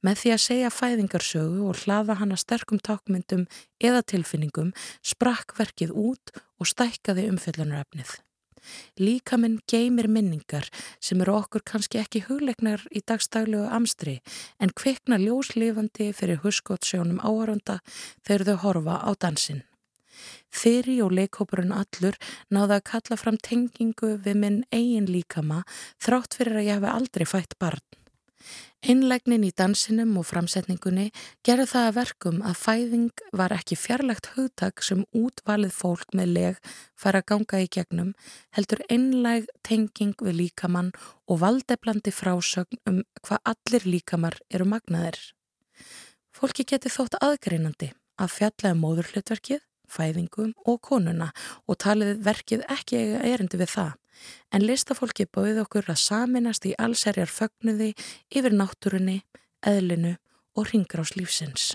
[0.04, 3.46] Með því að segja fæðingarsögu og hlaða hana sterkum takmyndum
[3.80, 8.12] eða tilfinningum sprakk verkið út og stækkaði umfjöllunaröfnið.
[9.00, 10.68] Líkaminn geymir minningar
[11.00, 14.20] sem eru okkur kannski ekki hugleiknar í dagstaglegu amstri
[14.60, 17.80] en kveikna ljóslifandi fyrir huskótsjónum áhörunda
[18.26, 19.62] þegar þau horfa á dansin.
[20.52, 22.18] Þeirri og leikhópurinn allur
[22.52, 25.62] náða að kalla fram tengingu við minn eigin líkama
[26.04, 27.82] þrátt fyrir að ég hef aldrei fætt barn.
[28.82, 31.10] Innlegnin í dansinum og framsetningunni
[31.46, 36.58] gerði það að verkum að fæðing var ekki fjarlagt hugtak sem útvalið fólk með leg
[36.98, 38.10] fær að ganga í gegnum,
[38.56, 40.90] heldur innleg tenging við líkamann
[41.30, 45.20] og valdeblandi frásögn um hvað allir líkamar eru magnaðir.
[46.34, 51.30] Fólki geti þótt aðgreinandi að fjalla um móðurhlutverkið, fæðingum og konuna
[51.68, 53.98] og talið verkið ekki eiga erindi við það
[54.52, 57.92] en listafólki bauð okkur að saminast í allserjar fögnuði
[58.30, 59.22] yfir náttúrunni,
[59.66, 60.16] eðlinu
[60.56, 61.72] og ringrás lífsins.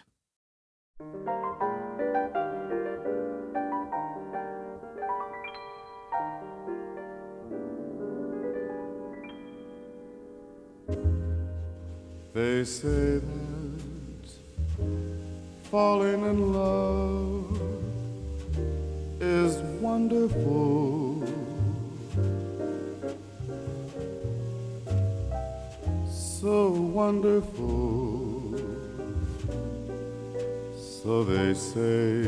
[12.33, 14.31] They say that
[15.71, 17.59] falling in love
[19.19, 21.06] is wonderful
[26.41, 28.53] so wonderful.
[30.77, 32.21] so they say.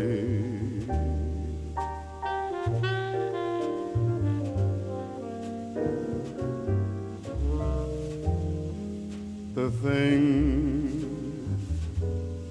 [9.53, 11.59] The thing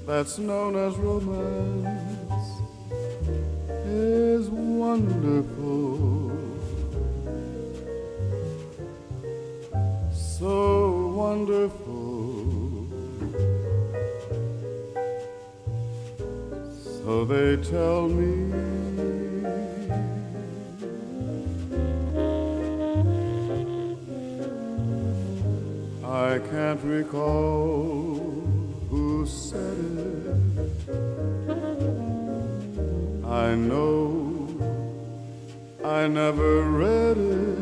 [0.06, 2.50] that's known as romance
[3.86, 6.07] is wonderful.
[11.48, 12.86] Wonderful.
[16.74, 18.52] So they tell me.
[26.04, 28.20] I can't recall
[28.90, 30.36] who said it.
[33.24, 34.48] I know
[35.84, 37.57] I never read it.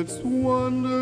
[0.00, 0.99] It's wonderful,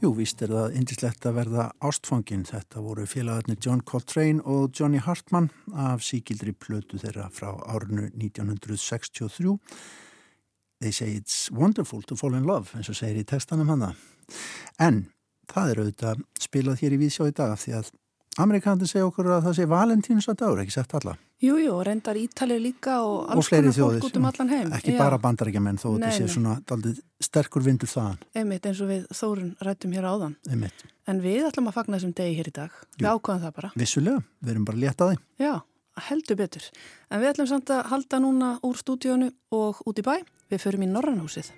[0.00, 2.46] Jú, víst er það indislegt að verða ástfangin.
[2.48, 9.52] Þetta voru félagarnir John Coltrane og Johnny Hartman af síkildri plötu þeirra frá árinu 1963.
[10.80, 13.92] They say it's wonderful to fall in love, eins og segir í textanum hana.
[14.80, 15.10] En
[15.52, 17.92] það er auðvitað spilað hér í Víðsjá í dag því að
[18.40, 21.18] Amerikanandi segja okkur að það sé valentínusadagur, ekki sagt alla.
[21.40, 24.72] Jú, jú, reyndar Ítalið líka og alls konar fólk út um allan heim.
[24.76, 28.82] Ekki Já, bara bandarækjamenn þó þetta Nei, sé svona daldið sterkur vindur þaðan, Einmitt eins
[28.84, 30.34] og við Þórun rættum hér áðan.
[30.52, 30.84] einmitt.
[31.08, 32.76] En við ætlum að fagna þessum degi hér í dag.
[32.98, 33.14] Við Jú.
[33.16, 33.72] ákvaðum það bara.
[33.74, 35.18] Vissulega, við erum bara létt að því.
[35.40, 35.54] Já,
[36.10, 36.68] heldur betur.
[37.10, 40.20] En við ætlum samt að halda núna úr stúdíónu og út í bæ.
[40.52, 41.52] Við förum í Norrannhúsið.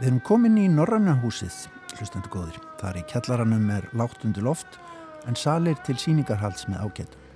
[0.00, 1.56] Við erum komin í Norranna húsið,
[1.98, 2.60] hlustendur góðir.
[2.80, 4.78] Þar í kjallaranum er lágt undir loft
[5.28, 7.26] en salir til síningarhalds með ágætum.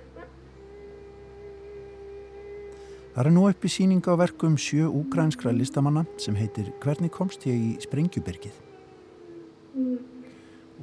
[3.15, 7.55] Það er nú uppi síning á verkum sjö úgrænskra listamanna sem heitir Hvernig komst ég
[7.55, 8.57] í Sprengjubyrgið?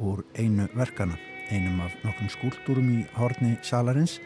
[0.01, 1.19] Úr einu verkana,
[1.53, 4.17] einum af nokkrum skúltúrum í horni salarins,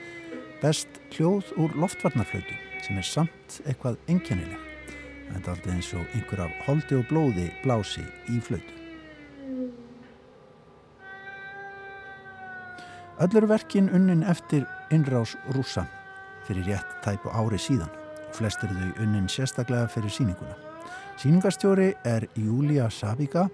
[0.62, 2.54] best hljóð úr loftvarnaflötu
[2.86, 4.62] sem er samt eitthvað enkennileg.
[5.26, 8.75] Það er aldrei eins og einhver af holdi og blóði blási í flötu.
[13.16, 15.86] Öll eru verkin unnin eftir innrás rúsa
[16.44, 17.88] fyrir rétt tæpu ári síðan
[18.28, 20.52] og flest eru þau unnin sérstaklega fyrir síninguna.
[21.16, 23.46] Sýningarstjóri er Júlia Sabika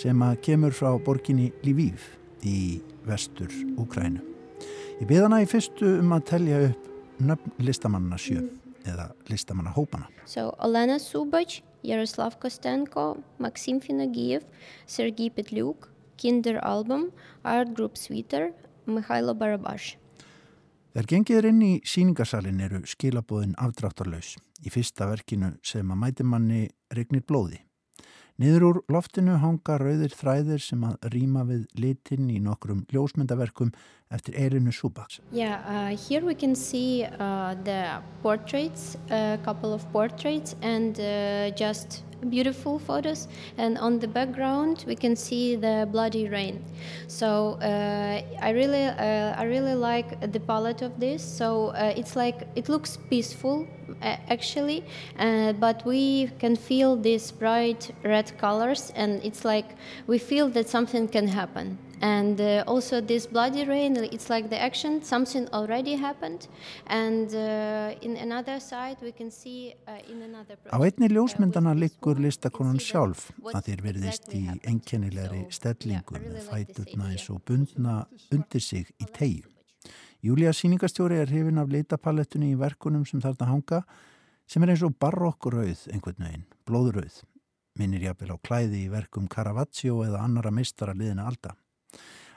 [0.00, 2.06] sem að kemur frá borginni Lviv
[2.48, 4.22] í vestur Úkrænu.
[5.02, 6.88] Ég byrð hana í fyrstu um að telja upp
[7.20, 8.46] nöfn listamannana sjö
[8.88, 10.08] eða listamanna hópana.
[10.24, 14.48] So Olena Subach, Yaroslav Kostenko, Maxim Finogiev,
[14.86, 17.10] Sergei Petlyuk, Kinder Album,
[17.44, 18.54] Art Group Sweeter,
[18.94, 19.96] Mikhailo Barabash.
[20.90, 24.34] Þegar gengið er inn í síningarsalin eru skilabóðin afdráttarlaus
[24.66, 26.62] í fyrsta verkinu sem að mætimanni
[26.96, 27.60] regnir blóði.
[28.40, 33.70] Niður úr loftinu hanga rauðir þræðir sem að rýma við litinn í nokkrum ljósmyndaverkum
[34.10, 35.20] eftir Elinu Subaks.
[35.32, 41.50] Yeah, uh, here we can see uh, the portraits, a couple of portraits, and uh,
[41.56, 43.28] just beautiful photos.
[43.56, 46.62] And on the background, we can see the bloody rain.
[47.06, 51.22] So uh, I really, uh, I really like the palette of this.
[51.22, 53.66] So uh, it's like it looks peaceful,
[54.02, 54.84] uh, actually,
[55.18, 60.68] uh, but we can feel these bright red colors, and it's like we feel that
[60.68, 61.78] something can happen.
[62.00, 66.48] And uh, also this bloody rain, it's like the action, something already happened.
[66.86, 71.14] And uh, in another side, we can see uh, in another Á project, einni uh,
[71.18, 78.06] ljósmyndana liggur listakonan sjálf að þér verðist í enkennilegri stellingu með fæturna eins og bundna
[78.32, 79.44] undir sig í tegju.
[80.24, 83.84] Júlia síningastjóri er hrifin af litapalettunni í verkunum sem þarna hanga
[84.48, 87.22] sem er eins og barokkrauð einhvern veginn, blóðrauð.
[87.78, 91.54] Minnir jafnvel á klæði í verkum Caravaggio eða annara meistara liðina alda.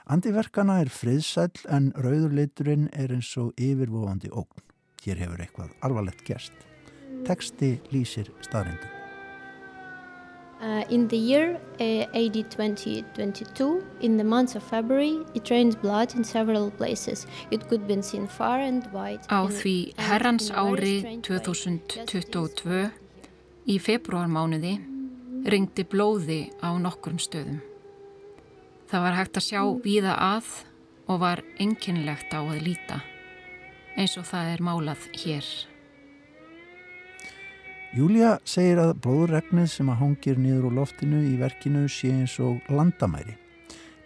[0.04, 4.60] Andi verkana er friðsæll en rauður liturinn er eins og yfirvofandi ógn.
[5.00, 6.52] Hér hefur eitthvað alvarlegt gerst.
[7.24, 8.90] Teksti lýsir staðrindu.
[10.60, 16.14] Uh, in the year uh, AD 2022, in the month of February, it rained blood
[16.14, 17.26] in several places.
[17.50, 19.24] It could be seen far and wide.
[19.28, 21.38] Á því herrans ári strange way.
[21.38, 22.90] Just this 2022
[23.66, 24.78] í februarmánuði
[25.48, 27.60] ringdi blóði á nokkrum stöðum.
[28.94, 30.48] Það var hægt að sjá víða að
[31.10, 33.00] og var einkennilegt á að líta
[33.98, 35.48] eins og það er málað hér.
[37.98, 42.62] Júlia segir að blóðregnið sem að hangir niður úr loftinu í verkinu sé eins og
[42.70, 43.34] landamæri.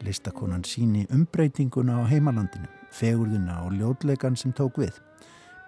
[0.08, 4.96] Listakonan síni umbreytinguna á heimalandinu, fegurðuna og ljótleikan sem tók við.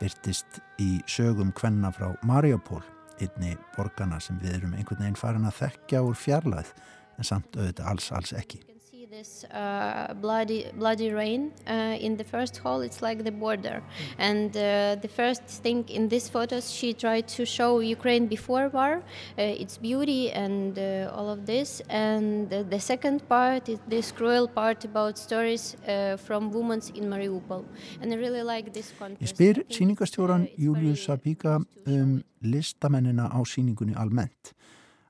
[0.00, 2.80] Byrtist í sögum kvenna frá Mariupol,
[3.20, 6.72] einni borgana sem við erum einhvern veginn farin að þekkja úr fjarlæð,
[7.20, 8.64] en samt auðvitað alls, alls ekki.
[9.10, 12.80] This uh, bloody, bloody rain uh, in the first hall.
[12.80, 13.82] It's like the border,
[14.18, 19.02] and uh, the first thing in these photos, she tried to show Ukraine before war,
[19.36, 21.82] uh, its beauty and uh, all of this.
[21.88, 27.64] And the, second part is this cruel part about stories uh, from women in Mariupol,
[28.00, 29.22] and I really like this contrast.
[29.22, 34.54] Ég spyr síningastjóran Július to um listamennina á síningunni almennt.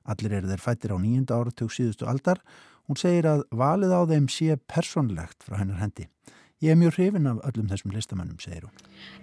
[0.09, 2.41] Allir eru þeir fættir á nýjunda áratug síðustu aldar.
[2.87, 6.07] Hún segir að valið á þeim sé persónlegt frá hennar hendi.
[6.61, 8.73] Ég er mjög hrifin af öllum þessum listamennum, segir hún.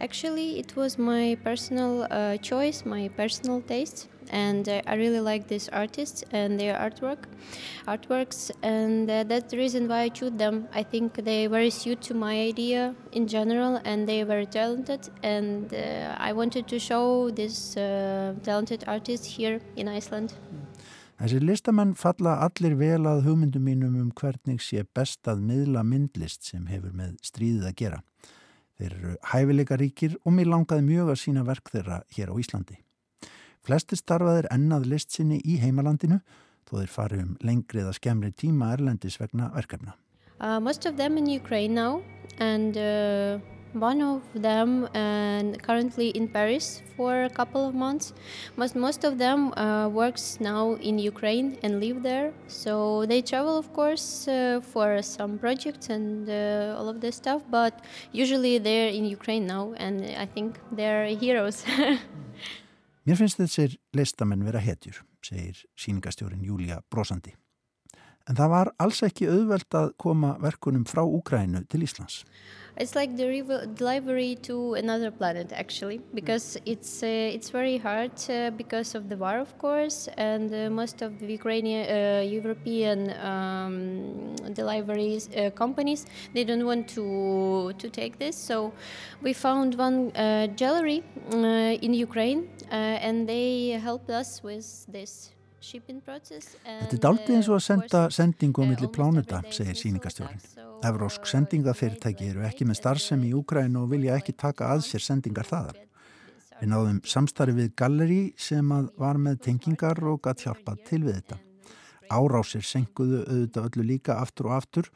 [0.00, 5.46] Actually, it was my personal uh, choice, my personal taste, and uh, I really like
[5.46, 7.28] these artists and their artwork,
[7.86, 10.66] artworks, and uh, that's the reason why I choose them.
[10.74, 15.72] I think they very suit to my idea in general, and they very talented, and
[15.72, 20.34] uh, I wanted to show these uh, talented artists here in Iceland.
[21.18, 26.46] Þessi listamenn falla allir vel að hugmyndum mínum um hvernig sé best að miðla myndlist
[26.46, 27.98] sem hefur með stríðið að gera.
[28.78, 32.78] Þeir eru hæfileika ríkir og mér langaði mjög að sína verk þeirra hér á Íslandi.
[33.66, 36.20] Flestir starfaðir ennað list sinni í heimalandinu
[36.68, 39.98] þó þeir fari um lengri eða skemmri tíma erlendis vegna verkefna.
[40.38, 41.98] Uh, most of them in Ukraine now
[42.38, 43.42] and uh,
[43.72, 48.12] one of them uh, currently in Paris for a couple of months.
[48.56, 52.32] Most, most of them uh, works now in Ukraine and live there.
[52.46, 57.42] So they travel, of course, uh, for some projects and uh, all of this stuff.
[57.50, 57.80] But
[58.12, 61.64] usually they're in Ukraine now, and I think they're heroes.
[63.08, 67.32] Mér finnst þessir listamenn vera hetjur, segir síningastjórin Júlia Brosandi.
[68.28, 72.24] En það var alls ekki auðvelt að koma verkunum frá Úkrænu til Íslands.
[72.80, 78.50] It's like the delivery to another planet, actually, because it's uh, it's very hard uh,
[78.50, 84.36] because of the war, of course, and uh, most of the Ukrainian, uh, European um,
[84.52, 88.36] deliveries uh, companies they don't want to to take this.
[88.36, 88.72] So
[89.22, 91.02] we found one uh, gallery
[91.32, 95.32] in Ukraine, and they helped us with this.
[95.58, 100.42] Þetta er daldið eins og að senda sendingu á milli pláneta, segir síningastjórin.
[100.86, 105.48] Evrósk sendingafyrirtæki eru ekki með starfsemi í Úgræn og vilja ekki taka að sér sendingar
[105.48, 105.80] þaðar.
[106.60, 111.40] Við náðum samstarfi við galleri sem var með tengingar og gætt hjálpað til við þetta.
[112.08, 114.92] Árásir senkuðu auðvitað öllu líka aftur og aftur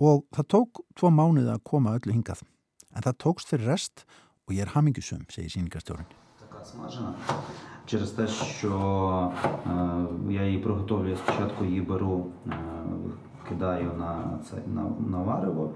[0.00, 2.44] og það tók tvo mánuði að koma öllu hingað.
[2.94, 4.06] En það tókst fyrir rest
[4.46, 6.08] og ég er hamingusum, segir síningastjórin.
[7.90, 9.32] Через те, що
[9.66, 9.70] е,
[10.28, 12.52] я її приготовлюю, спочатку її беру, е,
[13.48, 15.70] кидаю на це на, на варево,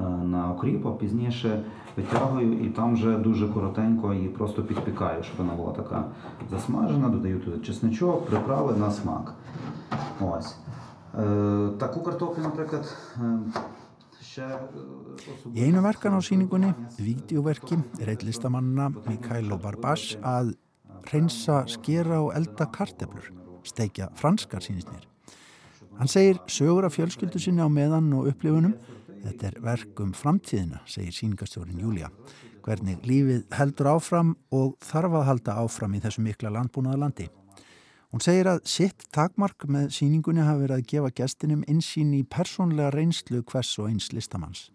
[0.00, 1.64] е, на окріп, а пізніше
[1.96, 6.04] витягую і там вже дуже коротенько її просто підпікаю, щоб вона була така
[6.50, 9.34] засмажена, додаю туди чесничок, приправи на смак.
[10.20, 10.56] Ось.
[11.78, 12.96] Таку картоплю, наприклад.
[15.52, 20.54] Í einu verkan á síningunni, Vídeoverki, er eitt listamanna Mikailo Barbash að
[21.10, 23.30] reynsa, skera og elda karteflur,
[23.66, 25.06] steikja franskar sínist mér.
[25.98, 28.72] Hann segir sögur af fjölskyldu sinni á meðan og upplifunum.
[29.22, 32.08] Þetta er verk um framtíðina, segir síningastjórin Júlia.
[32.62, 37.28] Hvernig lífið heldur áfram og þarf að halda áfram í þessu mikla landbúnaða landi.
[38.12, 42.90] Hún segir að sitt takmark með síningunni hafi verið að gefa gestinum insýn í persónlega
[42.92, 44.66] reynslu hvers og eins listamanns.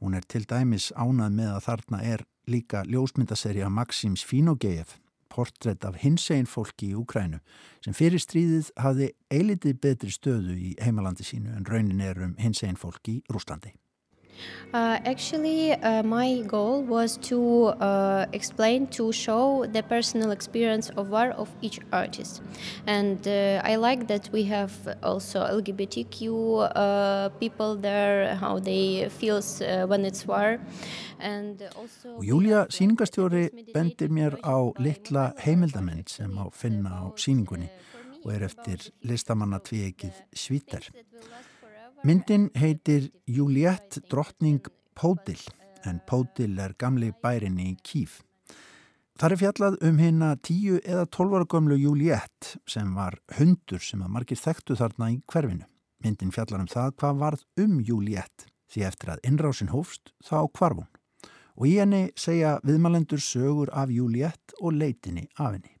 [0.00, 4.96] Hún er til dæmis ánað með að þarna er líka ljósmyndaserja Maxims Finogejev
[5.32, 7.40] portrétt af hinsegin fólki í Ukrænu
[7.84, 12.80] sem fyrir stríðið hafði eilitið betri stöðu í heimalandi sínu en raunin er um hinsegin
[12.80, 13.72] fólki í Rúslandi.
[14.72, 21.10] Uh, actually, uh, my goal was to uh, explain, to show the personal experience of
[21.10, 22.40] war of each artist.
[22.86, 24.72] And uh, I like that we have
[25.02, 30.58] also LGBTQ uh, people there, how they feel uh, when it's war.
[31.22, 37.68] Og Júlia, síningastjóri, bendir mér á litla heimildamenn sem á finna á síningunni
[38.24, 40.88] og er eftir listamanna tviegið Svítar.
[42.02, 44.64] Myndin heitir Juliette drottning
[44.98, 45.38] Pódil
[45.86, 48.16] en Pódil er gamli bærin í Kíf.
[49.14, 54.10] Það er fjallað um hérna tíu eða tólvara gömlu Juliette sem var hundur sem að
[54.16, 55.62] margir þekktu þarna í hverfinu.
[56.02, 60.90] Myndin fjallar um það hvað varð um Juliette því eftir að innrásin hófst þá kvarfún.
[61.54, 65.76] Og í henni segja viðmalendur sögur af Juliette og leitinni af henni.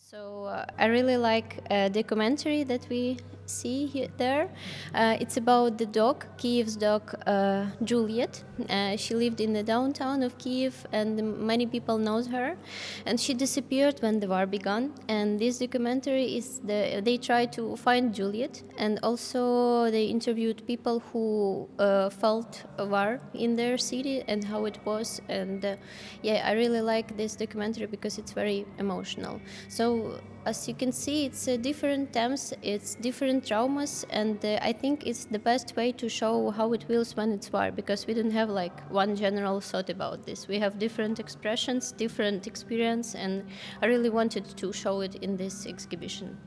[0.00, 4.48] So uh, I really like a documentary that we see here, there.
[4.94, 8.42] Uh, it's about the dog, Kiev's dog uh, Juliet.
[8.68, 12.56] Uh, she lived in the downtown of Kiev, and many people know her.
[13.04, 14.92] And she disappeared when the war began.
[15.08, 21.00] And this documentary is the they try to find Juliet, and also they interviewed people
[21.12, 25.20] who uh, felt a war in their city and how it was.
[25.28, 25.76] And uh,
[26.22, 29.40] yeah, I really like this documentary because it's very emotional.
[29.68, 34.72] So as you can see, it's uh, different themes, it's different traumas, and uh, I
[34.72, 38.14] think it's the best way to show how it feels when it's war, because we
[38.14, 40.46] don't have like one general thought about this.
[40.46, 43.44] We have different expressions, different experience, and
[43.82, 46.38] I really wanted to show it in this exhibition.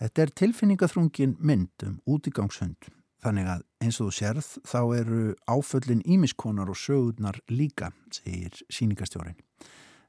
[0.00, 2.88] Þetta er tilfinningaþrungin mynd um útigangshund.
[3.20, 9.36] Þannig að eins og þú sérð þá eru áföllin ímiskonar og sögurnar líka, segir síningastjórin.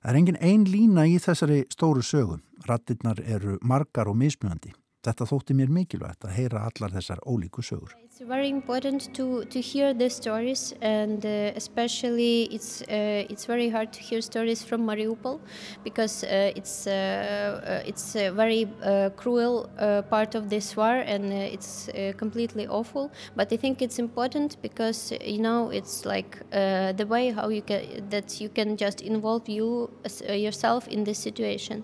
[0.01, 2.39] Það er engin ein lína í þessari stóru sögu.
[2.65, 4.73] Rattirnar eru margar og mismjöndi.
[5.01, 7.95] Þetta þótti mér mikilvægt að heyra allar þessar ólíku sögur.
[8.05, 13.69] It's very important to, to hear the stories and uh, especially it's, uh, it's very
[13.69, 15.39] hard to hear stories from Mariupol
[15.83, 19.69] because uh, it's, uh, uh, it's a very uh, cruel
[20.09, 25.39] part of this war and it's completely awful but I think it's important because you
[25.39, 29.89] know it's like the way how you can that you can just involve you
[30.29, 31.83] yourself in this situation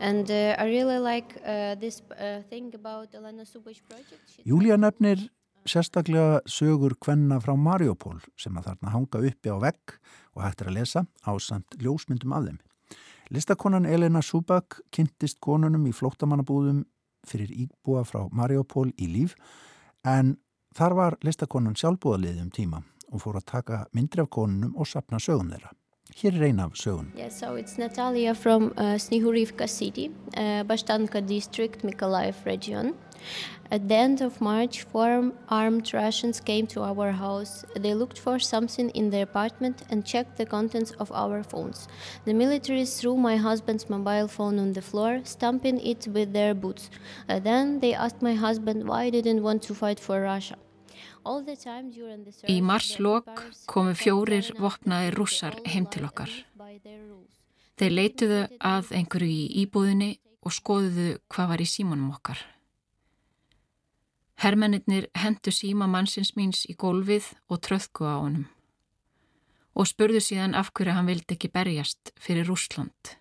[0.00, 1.42] and I really like
[1.80, 2.02] this
[4.44, 5.28] Júlia nefnir
[5.68, 9.94] sérstaklega sögur kvenna frá Mariupol sem að þarna hanga uppi á vegg
[10.34, 12.58] og hægt er að lesa á samt ljósmyndum af þeim.
[13.34, 16.84] Listakonan Elena Subak kynntist konunum í flóttamannabúðum
[17.28, 19.34] fyrir íbúa frá Mariupol í líf
[20.06, 20.38] en
[20.76, 22.82] þar var listakonan sjálfbúðaliðum tíma
[23.12, 25.72] og fór að taka myndri af konunum og sapna sögum þeirra.
[26.16, 27.12] Hér er eina af sögun.
[27.16, 32.94] Yeah, so it's Natalia from uh, Snihurivka city, uh, Bashtanka district, Mykolaiv region.
[33.70, 37.64] At the end of March, four armed Russians came to our house.
[37.76, 41.86] They looked for something in the apartment and checked the contents of our phones.
[42.24, 46.88] The military threw my husband's mobile phone on the floor, stamping it with their boots.
[47.28, 50.56] Uh, then they asked my husband why he didn't want to fight for Russia.
[52.48, 56.30] Í marslokk komu fjórir vopnaði rússar heim til okkar.
[57.78, 60.12] Þeir leituðu að einhverju í íbúðinni
[60.42, 62.40] og skoðuðu hvað var í símanum okkar.
[64.38, 68.46] Hermennir hendu síma mannsins míns í gólfið og tröðku á honum
[69.78, 73.14] og spurðu síðan af hverju hann vildi ekki berjast fyrir Rúsland.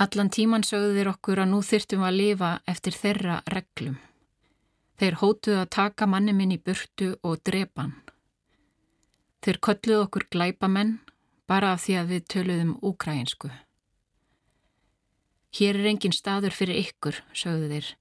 [0.00, 3.98] Allan tíman sögðu þeir okkur að nú þyrtum að lifa eftir þeirra reglum.
[4.96, 7.96] Þeir hótuðu að taka manni minn í burtu og drepa hann.
[9.44, 10.96] Þeir kölluðu okkur glæpamenn
[11.46, 13.50] bara af því að við töluðum úkræinsku.
[15.56, 17.92] Hér er engin staður fyrir ykkur, sögðu þeir.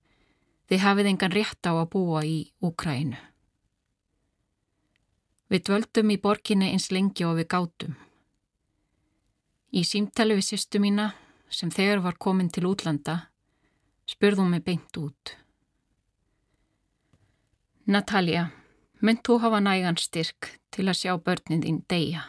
[0.66, 3.20] Þið hafið engan rétt á að búa í Úkrænu.
[5.54, 7.96] Við dvöldum í borginni eins lengi og við gátum.
[9.72, 11.12] Í símtali við sýstu mína,
[11.48, 13.30] sem þegar var komin til útlanda,
[14.10, 15.36] spurðum mig beint út.
[17.86, 18.48] Natalia,
[19.06, 22.24] mynd þú hafa nægan styrk til að sjá börnin þín deyja?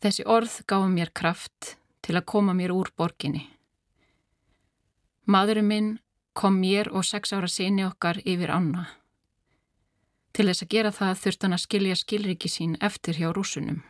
[0.00, 3.42] Þessi orð gáði mér kraft til að koma mér úr borginni.
[5.28, 5.90] Madurinn minn
[6.32, 8.86] kom mér og sex ára sinni okkar yfir Anna.
[10.32, 13.82] Til þess að gera það þurft hann að skilja skilriki sín eftir hjá rúsunum.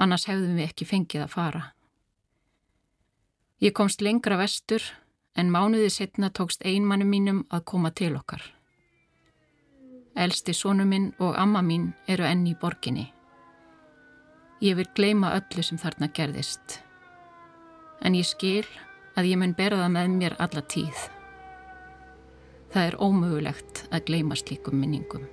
[0.00, 1.64] Annars hefðum við ekki fengið að fara.
[3.60, 4.88] Ég komst lengra vestur
[5.36, 8.53] en mánuðið setna tókst einmannu mínum að koma til okkar.
[10.14, 13.08] Elsti sónu minn og amma mín eru enni í borginni.
[14.62, 16.78] Ég vil gleima öllu sem þarna gerðist.
[18.00, 18.66] En ég skil
[19.18, 21.06] að ég mun bera það með mér alla tíð.
[22.70, 25.26] Það er ómögulegt að gleima slíkum minningum.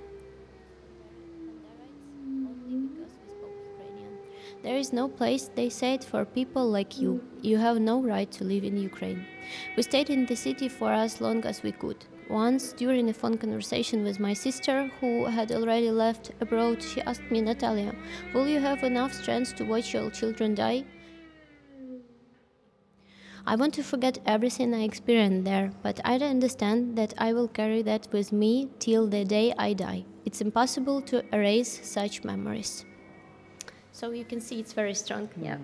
[4.62, 7.20] There is no place, they said, for people like you.
[7.42, 9.26] You have no right to live in Ukraine.
[9.76, 11.96] We stayed in the city for as long as we could.
[12.28, 17.30] Once, during a phone conversation with my sister, who had already left abroad, she asked
[17.30, 17.94] me, Natalia,
[18.32, 20.84] will you have enough strength to watch your children die?
[23.44, 27.82] I want to forget everything I experienced there, but I understand that I will carry
[27.82, 30.04] that with me till the day I die.
[30.24, 32.86] It's impossible to erase such memories.
[33.90, 35.28] So you can see it's very strong.
[35.36, 35.58] Yeah.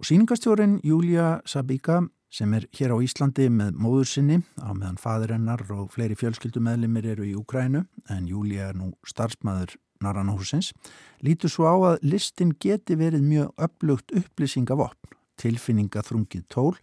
[0.00, 5.34] Og síningastjórin Júlia Sabika sem er hér á Íslandi með móður sinni á meðan fadur
[5.34, 10.70] hennar og fleiri fjölskyldumæðlimir eru í Úkrænu en Júlia er nú starfsmæður Naranhúsins,
[11.20, 16.76] lítur svo á að listin geti verið mjög upplugt upplýsingavopn tilfinningaþrungið tól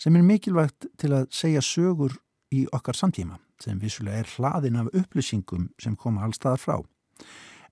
[0.00, 2.16] sem er mikilvægt til að segja sögur
[2.52, 6.76] í okkar samtíma sem vissulega er hlaðin af upplýsingum sem koma allstaðar frá.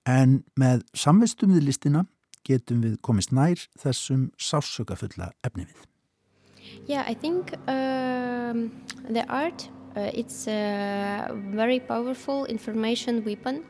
[0.06, 2.04] En með samvistumðið listina
[2.46, 5.89] getum við komist nær þessum sásökafulla efni við.
[6.86, 8.70] Yeah, I think um,
[9.08, 13.64] the art Uh, it's a very powerful information weapon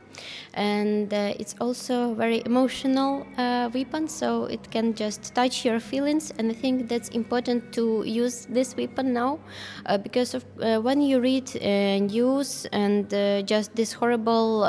[0.53, 6.31] and uh, it's also very emotional uh, weapon so it can just touch your feelings.
[6.37, 9.39] And i think that's important to use this weapon now
[9.85, 13.09] uh, because of uh, when you read uh, news and
[13.47, 14.61] just these horrible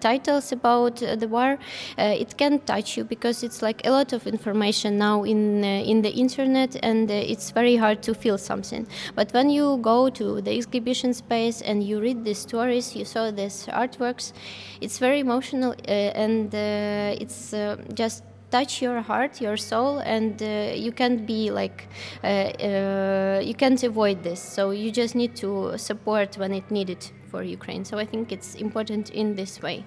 [0.00, 1.58] titles about the war
[1.98, 6.10] it can touch you because it's like a lot of information now in in the
[6.10, 8.86] internet and it's very hard to feel something.
[9.14, 13.30] But when you go to the exhibition space and you read the stories, you saw
[13.30, 13.66] these
[14.16, 14.32] artworks,
[14.80, 20.40] it's very emotional uh, and uh, it's uh, just touch your heart, your soul, and
[20.42, 21.88] uh, you can't be like
[22.22, 24.40] uh, uh, you can't avoid this.
[24.40, 27.84] So you just need to support when it needed for Ukraine.
[27.84, 29.84] So I think it's important in this way.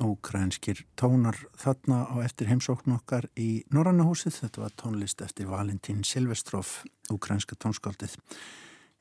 [0.00, 4.32] Já, úkrænskir tónar þarna á eftir heimsókn okkar í Norrannahúsið.
[4.40, 8.16] Þetta var tónlist eftir Valentín Silvestróf, úkrænska tónskáldið,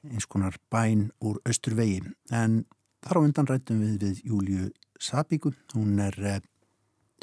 [0.03, 2.03] eins konar bæn úr Östurvegi.
[2.31, 2.65] En
[3.05, 4.67] þar á undan rættum við við Júliu
[4.99, 5.53] Sabíku.
[5.73, 6.41] Hún er eh,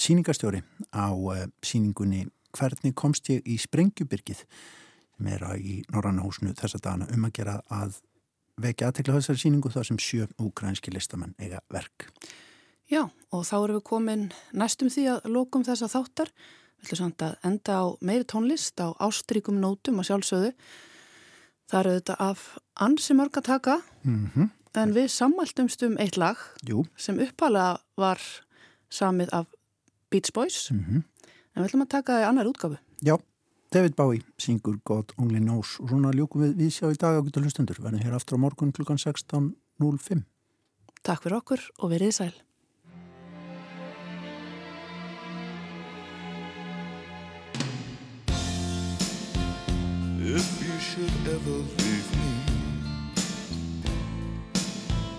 [0.01, 0.63] síningastjóri
[0.97, 2.25] á eh, síningunni
[2.57, 8.01] Hvernig komst ég í Sprengjubyrgið sem er í Norrannahúsinu þessa dana um að gera að
[8.57, 12.09] vekja aðtekla þessari síningu þar sem sjö úkrænski listamenn eiga verk.
[12.87, 13.03] Já,
[13.35, 16.31] og þá erum við komin næstum því að lókum þessa þáttar.
[16.77, 20.53] Við ætlum samt að enda á meiri tónlist á ástrykum nótum að sjálfsögðu.
[21.67, 22.45] Það eru þetta af
[22.87, 24.51] ansi mörg að taka, Mm -hmm.
[24.75, 26.87] en við sammæltumst um eitt lag Jú.
[26.97, 28.21] sem uppalega var
[28.91, 29.47] samið af
[30.11, 31.03] Beach Boys, Mm
[31.57, 32.79] en við ætlum að taka það í annar útgafu.
[33.03, 33.17] Já,
[33.73, 37.25] David Bowie syngur God Only Knows og svona ljúkum við við sjá í dag á
[37.25, 37.81] getur hlustendur.
[37.81, 40.23] Verðum hér aftur á morgun klukkan 16.05.
[41.03, 42.46] Takk fyrir okkur og verið sæl.
[50.29, 52.33] If you should ever leave me,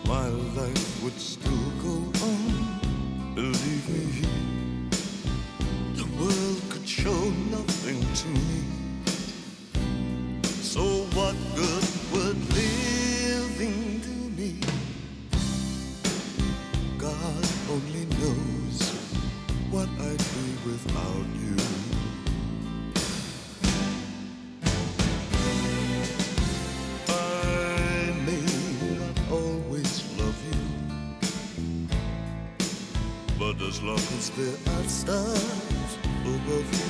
[0.06, 1.96] my life would still go
[2.26, 3.34] on.
[3.34, 4.28] Believe me,
[5.96, 8.64] the world could show nothing to me.
[10.62, 10.84] So
[11.16, 14.60] what good would living do me?
[16.98, 18.92] God only knows
[19.72, 21.77] what I'd be without you.
[33.88, 36.90] Cause there are stars above you.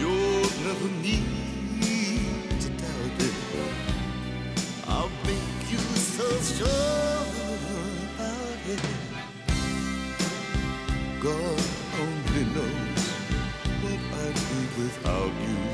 [0.00, 3.34] You'll never need to doubt it.
[4.88, 6.26] I'll make you so
[6.56, 7.22] sure
[7.54, 8.82] about it.
[11.20, 11.62] God
[12.00, 13.02] only knows
[13.82, 15.71] what I'd be without you.